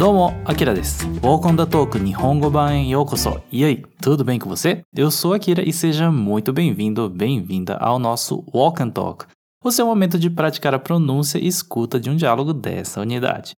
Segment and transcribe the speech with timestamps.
[0.00, 1.06] どうも、アキラです。
[1.20, 3.42] Walk on the Talk 日本語版へようこそ。
[3.50, 4.82] E aí, tudo bem com você?
[4.94, 9.26] Eu sou Akira e seja muito bem-vindo, bem-vinda ao nosso Walk and Talk,
[9.62, 13.52] o seu momento de praticar a pronúncia e escuta de um diálogo dessa unidade.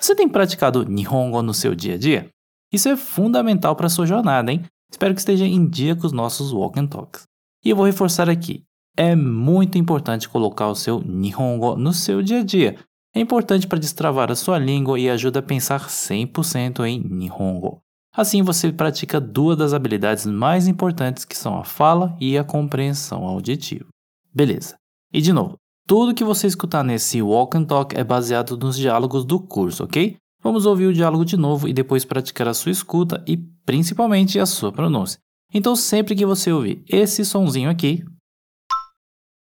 [0.00, 2.28] Você tem praticado Nihongo no seu dia a dia?
[2.72, 4.62] Isso é fundamental para a sua jornada, hein?
[4.90, 7.22] Espero que esteja em dia com os nossos Walk and Talks.
[7.64, 8.64] E eu vou reforçar aqui.
[8.96, 12.76] É muito importante colocar o seu Nihongo no seu dia a dia.
[13.15, 17.79] é importante para destravar a sua língua e ajuda a pensar 100% em Nihongo.
[18.13, 23.23] Assim você pratica duas das habilidades mais importantes que são a fala e a compreensão
[23.23, 23.85] auditiva.
[24.33, 24.75] Beleza.
[25.13, 25.55] E de novo,
[25.87, 30.17] tudo que você escutar nesse Walk and Talk é baseado nos diálogos do curso, ok?
[30.43, 34.45] Vamos ouvir o diálogo de novo e depois praticar a sua escuta e principalmente a
[34.45, 35.19] sua pronúncia.
[35.53, 38.03] Então, sempre que você ouvir esse sonzinho aqui,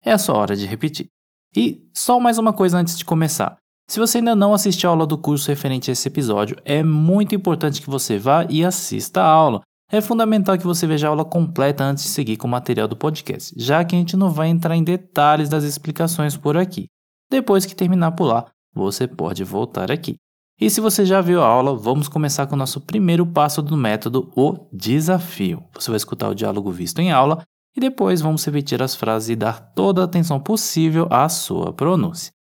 [0.04, 1.08] é a sua hora de repetir.
[1.56, 3.56] E só mais uma coisa antes de começar.
[3.88, 7.34] Se você ainda não assistiu a aula do curso referente a esse episódio, é muito
[7.34, 9.62] importante que você vá e assista a aula.
[9.90, 12.96] É fundamental que você veja a aula completa antes de seguir com o material do
[12.96, 16.88] podcast, já que a gente não vai entrar em detalhes das explicações por aqui.
[17.30, 20.16] Depois que terminar por lá, você pode voltar aqui.
[20.60, 23.76] E se você já viu a aula, vamos começar com o nosso primeiro passo do
[23.76, 25.64] método, o desafio.
[25.74, 27.42] Você vai escutar o diálogo visto em aula
[27.76, 32.32] e depois vamos repetir as frases e dar toda a atenção possível à sua pronúncia.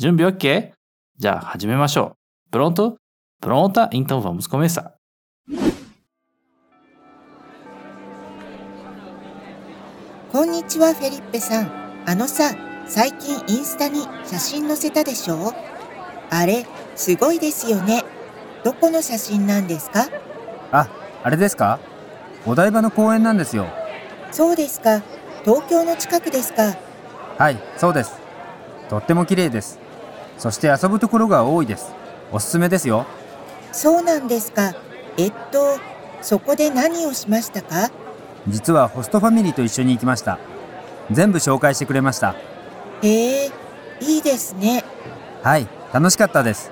[0.00, 0.72] Junbi ok?
[1.20, 2.12] Já, hajimemashou.
[2.50, 2.96] Pronto?
[3.40, 3.90] Pronta?
[3.92, 4.94] Então vamos começar.
[10.30, 11.70] こんにちはフェリッペさん
[12.06, 12.54] あのさ
[12.86, 15.54] 最近インスタに写真載せたでしょ
[16.28, 16.66] あれ
[16.96, 18.04] すごいですよね
[18.62, 20.06] どこの写真なんですか
[20.70, 20.86] あ、
[21.24, 21.80] あれですか
[22.46, 23.66] お台場の公園なんですよ。
[24.30, 25.02] そうですか
[25.44, 26.76] 東京の近くですか
[27.38, 28.12] はい、そうです。
[28.88, 29.78] とっても綺麗です。
[30.38, 31.92] そして遊ぶところが多いです。
[32.32, 33.06] おすすめですよ。
[33.72, 34.74] そうなんですか
[35.16, 35.78] えっと
[36.20, 37.90] そこで何をしましたか
[38.48, 40.38] 実はホストファミリーと一緒に行きました。
[41.10, 42.34] 全部紹介してくれました。
[43.02, 43.50] へえ
[44.00, 44.84] いいですね
[45.42, 46.70] はい、楽しかったです。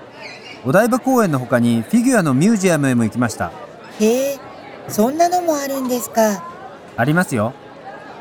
[0.65, 3.53] お台場公園の他にフィギュアのミュージアムへも行きました。
[4.01, 4.39] へえ
[4.89, 6.56] そんなのもあるんですか
[6.97, 7.53] ありますよ。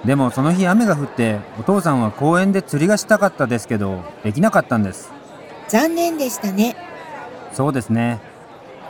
[0.06, 5.12] でもその日雨が降ってお父さんは公園で釣りがしたかったですけどできなかったんです。
[5.68, 6.76] 残念でしたね
[7.54, 8.20] そうですね。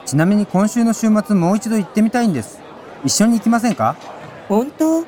[0.05, 2.59] ちなみに今週の週末もう一度行ってみたいんです。
[3.03, 3.95] 一緒に行きませんか？
[4.49, 5.05] 本当？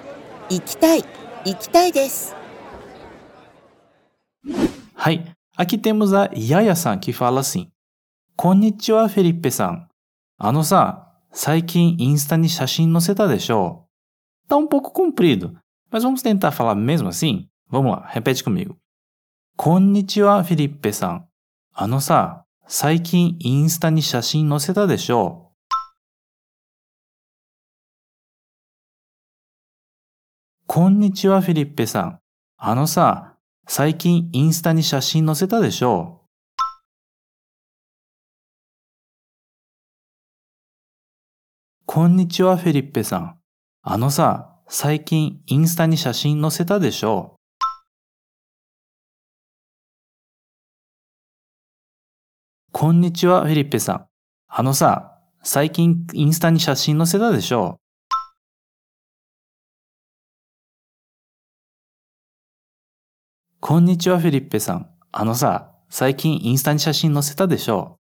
[0.50, 1.04] 行きたい
[1.46, 2.36] 行きたいです
[4.96, 7.68] Hai, aqui temos a Yaya-san que fala assim:
[8.38, 9.88] Konnichiwa, Felipe-san.
[10.38, 13.87] あのさ、最近インスタに写真載せたでしょ
[14.47, 15.59] Tá um pouco comprido,
[15.91, 17.50] mas vamos tentar falar mesmo assim?
[17.69, 18.78] Vamos lá, repete comigo.
[19.58, 21.25] Konnichiwa, Felipe-san.
[21.74, 25.47] あのさ、最近インスタに写真載せたでしょ
[30.66, 32.19] こんにちは、フィリッペさん。
[32.57, 33.36] あのさ、
[33.68, 36.22] 最近インスタに写真載せたでしょ
[41.86, 43.37] こんにちは、フェリッペさん。
[43.90, 47.38] あのさ、最近インスタに写真載せたでしょ？
[52.74, 54.08] こんにちは、フェリッペさん。
[54.50, 57.78] あのさ、最近インスタに写真載せたでしょ？
[63.62, 64.90] こんにちは、フェリッペさん。
[65.14, 67.96] あのさ、最近インスタに写真載せたでしょ？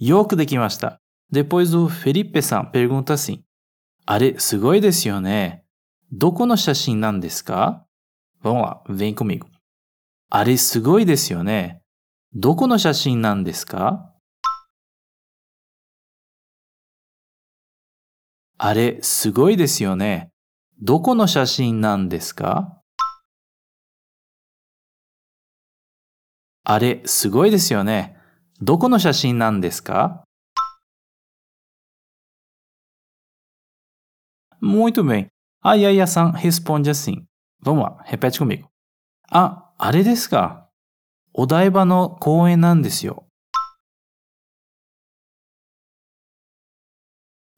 [0.00, 0.98] よくできました。
[1.30, 3.42] Depois o Felipe さん pergunta assim:
[4.06, 5.62] あれ、すごいですよね。
[6.10, 7.84] どこの写真なんですか
[8.42, 9.46] ？Vamos lá, vem comigo.
[10.30, 11.82] あれ、すごいですよね。
[12.32, 14.10] どこの写真なんですか？
[18.56, 20.32] あれ、すごいですよね。
[20.80, 22.80] どこの写真なんですか？
[26.64, 28.16] あれ、すごいですよね。
[28.62, 30.22] どこの写真なんですか
[34.60, 35.28] ？Muito bem.
[35.62, 37.24] A Yaya-san responde assim.
[37.62, 38.68] Vamos lá, repete comigo.
[39.30, 40.68] あ、あれですか。
[41.32, 43.24] お台場の公園なんですよ。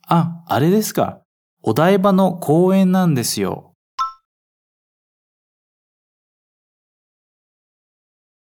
[0.07, 1.23] あ、あれですか。
[1.63, 3.75] お台場の公園なんですよ。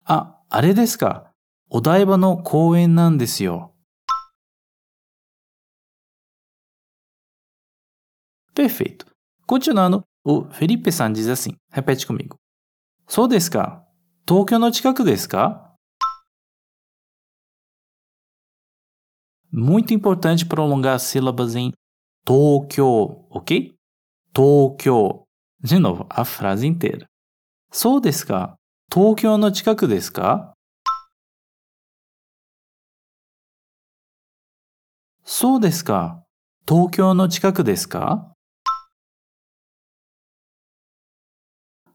[0.05, 1.33] あ、あれですか。
[1.69, 3.73] お台場の公園なんですよ。
[8.55, 9.05] Perfeito.
[9.45, 12.37] Continuando, o Felipe San diz assim, repete comigo.
[13.07, 13.85] そうですか。
[14.27, 15.73] 東京の近くですか
[19.51, 21.73] Muito importante prolongar as sílabas em
[22.25, 23.73] Tokyo, ok?
[24.33, 25.23] Tokyo.
[25.61, 27.07] De novo, a frase inteira.
[27.71, 28.57] そうですか
[28.93, 29.51] 東京の
[35.29, 36.23] そうですか
[36.65, 38.31] 東京の近くですか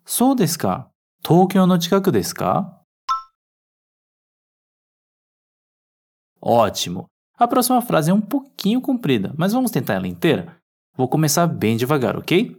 [0.05, 0.90] そうですか
[1.26, 2.79] 東京の近くですか
[6.43, 7.06] Ótimo!
[7.38, 10.58] A próxima frase é um pouquinho comprida, mas vamos tentar ela inteira?
[10.94, 12.55] Vou começar bem devagar, ok?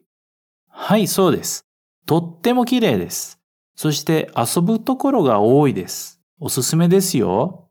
[0.70, 1.68] はい、そうです。
[2.08, 3.40] とっても綺麗です。
[3.75, 6.20] そして遊ぶところが多いです。
[6.40, 7.70] おすすめですよ。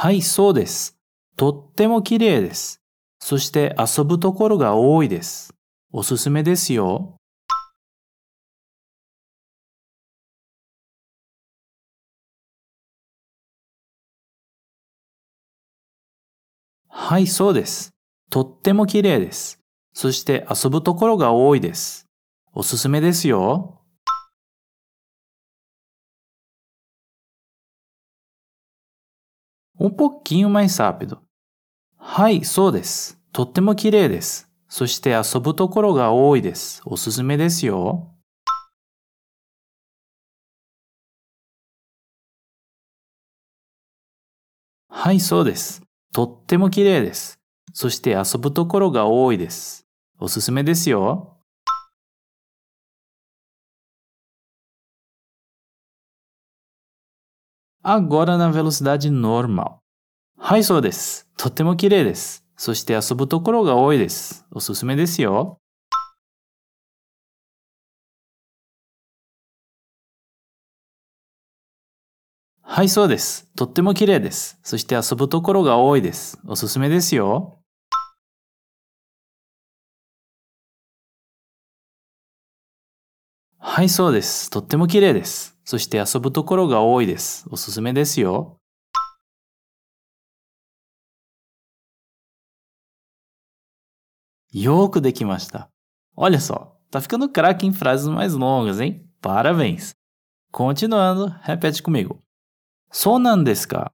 [0.00, 0.96] はい、そうです。
[1.36, 2.80] とっても綺麗です。
[3.18, 5.52] そして遊ぶところが多いです。
[5.92, 7.16] おすすめですよ。
[16.86, 17.90] はい、そうです。
[18.30, 19.58] とっても綺麗です。
[19.94, 22.06] そして遊ぶところが多いです。
[22.54, 23.77] おすすめですよ。
[29.80, 31.18] Um pouquinho mais rápido.
[31.96, 33.18] はい、そうです。
[33.32, 34.50] とっても綺麗です。
[34.68, 36.82] そして遊ぶところが多いです。
[36.84, 38.12] おすすめですよ。
[44.88, 45.82] はい、そうです。
[46.12, 47.38] とっても綺麗です。
[47.72, 49.86] そして遊ぶところが多いです。
[50.18, 51.37] おすすめですよ。
[57.90, 59.78] Agora na velocidade normal.
[60.36, 61.26] はい、そうです。
[61.38, 62.44] とっても綺麗です。
[62.54, 64.44] そして遊ぶところが多いです。
[64.52, 65.58] おすすめですよ。
[72.60, 73.48] はい、そうです。
[73.56, 74.60] とっても綺麗です。
[74.62, 76.38] そして遊ぶところが多いです。
[76.46, 77.57] おすすめですよ。
[83.78, 84.50] はい、そうです。
[84.50, 85.56] とっても綺麗です。
[85.64, 87.46] そして遊ぶところが多いです。
[87.48, 88.58] おすすめですよ。
[94.52, 95.70] よーくできました。
[96.16, 99.00] Olha só, tá ficando craque em frases mais longas, hein?
[99.22, 99.92] Parabéns!
[100.52, 102.18] Continuando, repete comigo.
[102.90, 103.92] そうなんですか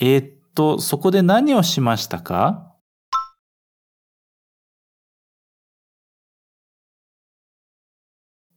[0.00, 2.74] えーっと、そこで何をしましたか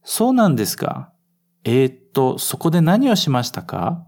[0.02, 1.12] そうなんですか？
[1.64, 4.06] えーっと、そこで何をしましたか？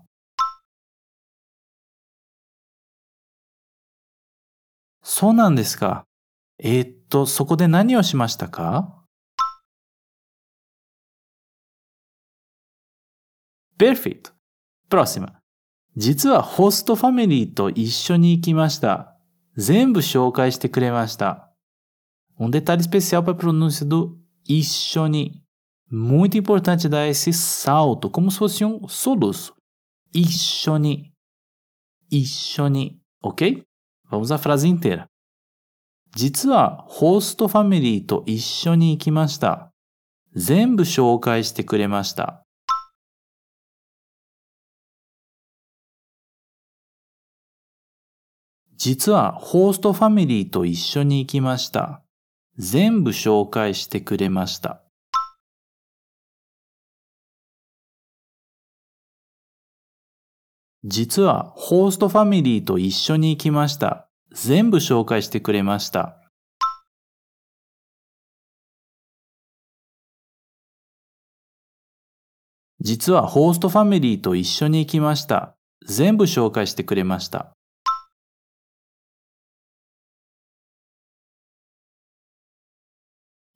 [5.02, 6.04] そうなんですか？
[6.58, 9.04] えーっと、そこで何をしましたか
[13.78, 14.32] ？Perfeito!
[14.88, 15.34] Próxima.
[15.96, 19.16] 実はホストファミリーと一緒に行きました。
[19.56, 21.52] 全部紹介してくれました。
[22.38, 25.41] Um detalhe especial para a pronúncia do 一緒に。
[25.94, 29.52] Muito importante dar esse salto, como se fosse um soluço.
[30.14, 31.12] 一緒に。
[32.08, 32.98] 一緒に。
[33.22, 33.62] Ok?
[34.10, 35.06] Vamos à frase inteira.
[36.16, 39.70] 実はホストファミリーと一緒に行きました。
[40.34, 42.43] 全部紹介してくれました。
[48.76, 52.02] 実はホーストファミリーと一緒に行きました。
[52.56, 54.82] 全部紹介してくれました。
[60.84, 64.08] 実はホーストファミリーと一緒に行きました。
[64.32, 66.19] 全部紹介してくれました。
[72.81, 75.55] 実はホーストファミリーと一緒に行きました。
[75.86, 77.53] 全部紹介してくれました。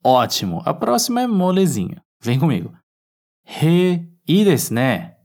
[0.01, 0.61] Ótimo!
[0.65, 2.01] A próxima é molezinha.
[2.23, 2.71] Vem comigo.
[3.45, 5.16] He, いいですね。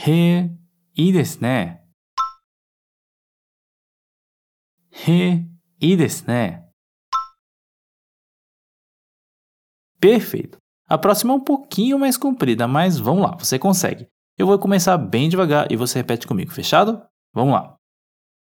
[0.00, 0.50] へ
[0.94, 1.82] いいですね。
[4.90, 5.46] へ
[5.80, 6.64] いいですね。
[10.00, 10.58] Perfeito.
[10.88, 14.06] A próxima é um pouquinho mais comprida, mas vamos lá, você consegue.
[14.38, 17.02] Eu vou começar bem devagar e você repete comigo, fechado?
[17.34, 17.76] Vamos lá.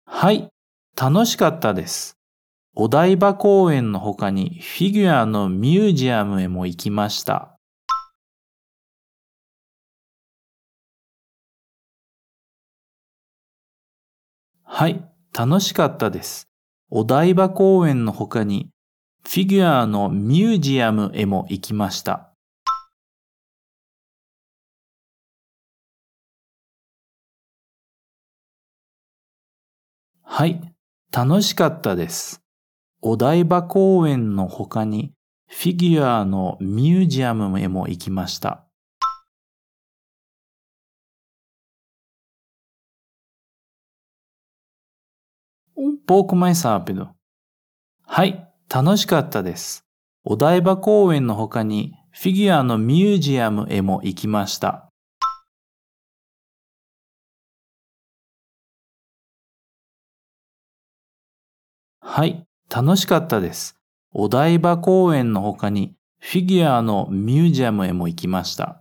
[0.08, 0.50] はい、
[0.96, 2.18] 楽しかったです。
[2.76, 7.58] お台場公園の他にフィギュアのミュージアムへも行きました。
[14.73, 15.05] はい、
[15.37, 16.49] 楽しかったです。
[16.91, 18.71] お台場公園の他に、
[19.25, 22.33] フィギュアのミュージアムへも行きました。
[30.23, 30.63] はい、
[31.13, 32.41] 楽しかったです。
[33.03, 35.13] お台場公園の他に、
[35.49, 38.70] フィギュアのミュージアムへも行きました。
[46.11, 47.07] Pouco mais rápido.
[48.05, 49.85] はい、楽しかったです。
[50.25, 54.91] お台場公園の他にフィギュアのミュージアムへも行きました。
[62.01, 63.77] はい、楽しかったです。
[64.13, 68.80] お台場公園の他にフィギュアのミュージアムへも行きました。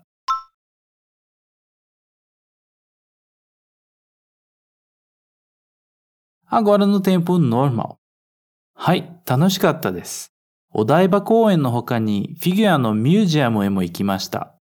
[6.52, 7.98] Agora no tempo normal.
[8.74, 10.34] はい、楽しかったです。
[10.74, 14.56] お台場公園の他にフィギュアのミュージアムへも行きました。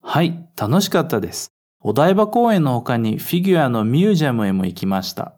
[0.00, 1.52] はい、楽しかったです。
[1.80, 5.34] お台場公園の他にフィギュアのミュージアムへも行きました。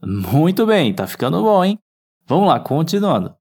[0.00, 1.83] Muito bem, tá ficando bom, hein?
[2.26, 3.36] Vamos lá, continuando.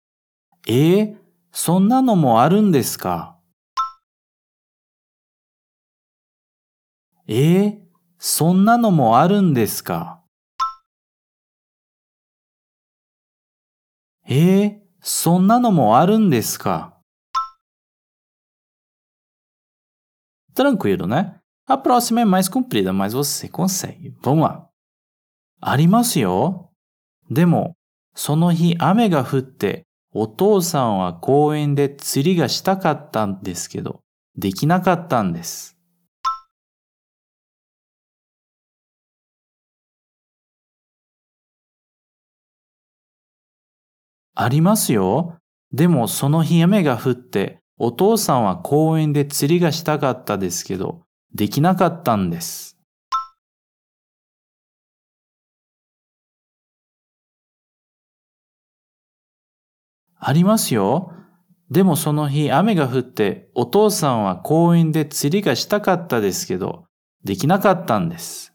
[0.68, 1.16] え、
[1.52, 3.38] そんなのもあるんですか
[7.28, 7.80] え、
[8.18, 10.22] そんなのもあるんですか
[14.28, 17.00] え、そんなのもあるんですか
[20.54, 21.40] Tranquilo, né?
[21.66, 24.14] A próxima é mais comprida, mas você consegue.
[24.22, 24.70] Vamos lá.
[25.62, 26.72] ありますよ。
[27.30, 27.78] でも、
[28.16, 34.02] その日雨が降って、お父さんは公園で釣りがしたかったんですけど、
[34.38, 35.78] できなかったんです。
[44.36, 45.38] ありますよ。
[45.72, 51.02] でもその日雨が降って、お父さんは公園で釣りがしたかったですけど、
[51.34, 52.73] できなかったんです。
[60.26, 61.12] ありますよ。
[61.70, 66.86] でもその日雨が降って、お父さんは公園で釣りがしたかったですけど、
[67.26, 68.54] できなかったんです。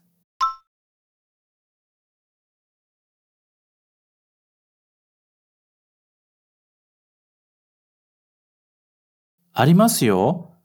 [9.53, 10.55] ありますよ。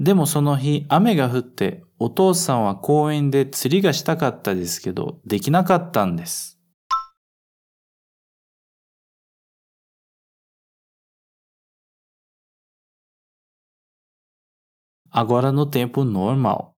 [0.00, 6.58] でもその日雨が降って、お父さんは公園で釣りがしたかったですけど、できなかったんです。
[15.16, 16.72] Agora no tempo normal.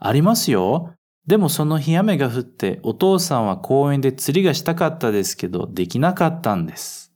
[0.00, 0.96] ありますよ。
[1.28, 7.12] でもその日雨が降って、お父さんは公園で釣りがしたかったですけど、できなかったんです。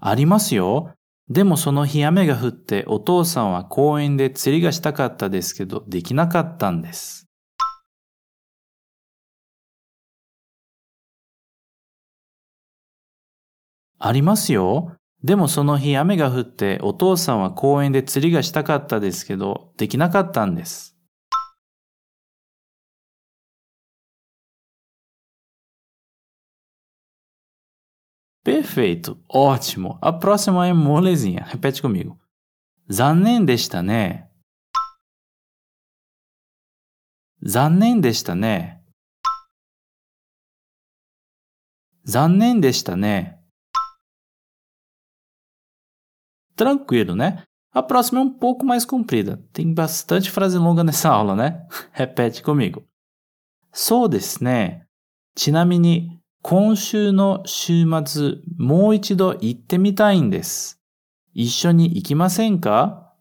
[0.00, 0.94] ありますよ。
[1.28, 7.27] でもその日雨が降って、お父さんは公園で釣りがしたかったですけど、できなかったんです。
[13.98, 14.94] ありますよ。
[15.24, 20.96] でもその日雨が降って、お父さんは公園で釣りがしたかったですけど、できなかったんです。
[28.44, 29.98] Perfeito, ótimo.
[30.00, 31.44] A próxima é molezinha.
[31.44, 32.16] Repete comigo.
[32.88, 34.30] 残念でしたね。
[37.42, 38.14] 残念で
[46.58, 47.44] Tranquilo, né?
[47.72, 49.40] A próxima é um pouco mais comprida.
[49.52, 51.64] Tem bastante frase longa nessa aula, né?
[51.92, 52.84] Repete comigo.
[53.72, 54.88] そうですね。
[55.36, 60.80] ちなみに、今週の週末、もう一度行ってみたいんです。
[61.32, 63.14] 一緒に行きませんか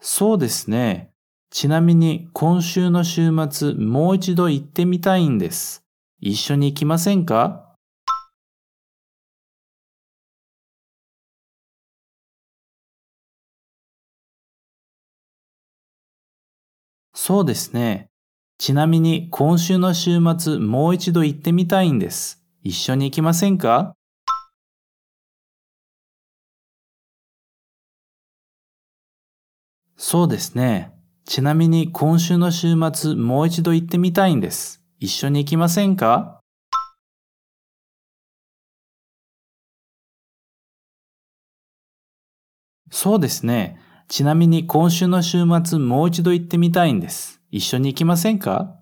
[0.00, 1.12] そうですね。
[1.58, 5.86] ちなみに今週の週末もう一度行ってみたいんです。
[6.20, 7.74] 一緒に行きませんか？
[17.14, 18.10] そうですね。
[18.58, 22.44] ちなみに今週の週末もう一度行ってみたいんです。
[22.62, 23.94] 一緒に行きませんか？
[29.96, 30.92] そうですね。
[31.28, 34.80] ちなみに今週の週末もう一度行ってみたいんです。
[35.00, 36.40] 一緒に行きませんか？
[42.92, 43.80] そうですね。
[44.06, 47.40] ちなみに今週の週末もう一度行ってみたいんです。
[47.50, 48.78] 一緒に行きませんか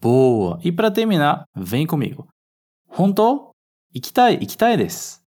[0.00, 0.58] ？Boa!
[0.62, 2.24] E para terminar, vem comigo.
[2.88, 3.52] 本当？
[3.92, 5.27] 行きたい行きたいです。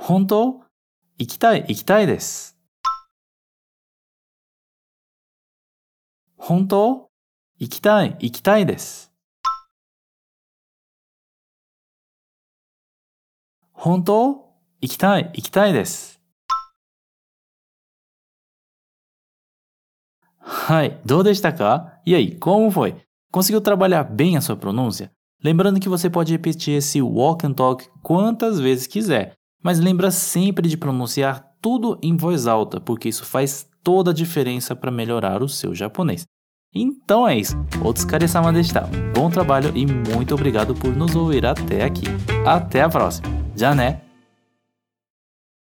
[0.00, 0.62] 本当
[1.18, 2.56] 行きたい行きたいです。
[6.36, 7.10] 本当
[7.58, 9.12] 行きたい行きたいです。
[13.72, 16.20] 本当行きたい行きたいです。
[20.40, 22.00] Hai, do está cá?
[22.06, 22.94] E aí, como foi?
[23.32, 25.10] Conseguiu trabalhar bem a sua pronúncia?
[25.42, 30.68] Lembrando que você pode repetir esse walk and talk quantas vezes quiser, mas lembra sempre
[30.68, 35.48] de pronunciar tudo em voz alta, porque isso faz toda a diferença para melhorar o
[35.48, 36.24] seu japonês.
[36.74, 37.56] Então é isso.
[37.82, 38.88] Otsukaresama deshita.
[39.14, 42.06] Bom trabalho e muito obrigado por nos ouvir até aqui.
[42.46, 43.28] Até a próxima.
[43.56, 44.07] Já né?